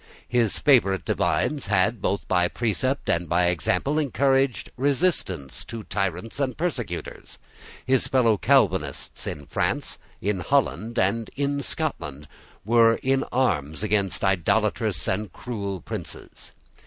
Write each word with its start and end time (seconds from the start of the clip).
His 0.27 0.57
favourite 0.57 1.05
divines 1.05 1.67
had, 1.67 2.01
both 2.01 2.27
by 2.27 2.47
precept 2.47 3.07
and 3.07 3.29
by 3.29 3.45
example, 3.49 3.99
encouraged 3.99 4.71
resistance 4.75 5.63
to 5.65 5.83
tyrants 5.83 6.39
and 6.39 6.57
persecutors. 6.57 7.37
His 7.85 8.07
fellow 8.07 8.35
Calvinists 8.35 9.27
in 9.27 9.45
France, 9.45 9.99
in 10.19 10.39
Holland, 10.39 10.97
and 10.97 11.29
in 11.35 11.59
Scotland, 11.61 12.27
were 12.65 12.95
in 13.03 13.23
arms 13.31 13.83
against 13.83 14.23
idolatrous 14.23 15.07
and 15.07 15.31
cruel 15.31 15.81
princes. 15.81 16.51